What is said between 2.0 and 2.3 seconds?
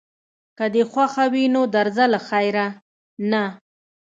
له